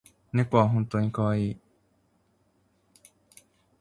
[0.33, 1.57] 猫は本当にかわいい